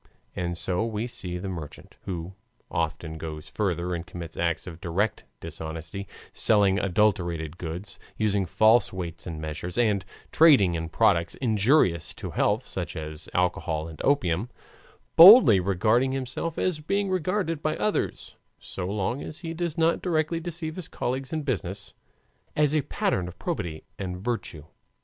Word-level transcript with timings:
And 0.35 0.57
so 0.57 0.83
we 0.83 1.05
see 1.05 1.37
the 1.37 1.47
merchant 1.47 1.93
(who 2.05 2.33
often 2.71 3.19
goes 3.19 3.47
further 3.47 3.93
and 3.93 4.03
commits 4.03 4.35
acts 4.35 4.65
of 4.65 4.81
direct 4.81 5.25
dishonesty, 5.39 6.07
selling 6.33 6.79
adulterated 6.79 7.59
goods, 7.59 7.99
using 8.17 8.47
false 8.47 8.91
weights 8.91 9.27
and 9.27 9.39
measures, 9.39 9.77
and 9.77 10.03
trading 10.31 10.73
in 10.73 10.89
products 10.89 11.35
injurious 11.35 12.15
to 12.15 12.31
health, 12.31 12.65
such 12.65 12.95
as 12.95 13.29
alcohol 13.35 13.87
and 13.87 14.01
opium) 14.03 14.49
boldly 15.15 15.59
regarding 15.59 16.13
himself 16.13 16.57
and 16.57 16.87
being 16.87 17.11
regarded 17.11 17.61
by 17.61 17.77
others, 17.77 18.35
so 18.57 18.87
long 18.87 19.21
as 19.21 19.41
he 19.41 19.53
does 19.53 19.77
not 19.77 20.01
directly 20.01 20.39
deceive 20.39 20.77
his 20.77 20.87
colleagues 20.87 21.31
in 21.31 21.43
business, 21.43 21.93
as 22.55 22.73
a 22.75 22.81
pattern 22.81 23.27
of 23.27 23.37
probity 23.37 23.83
and 23.99 24.17
virtue. 24.17 24.63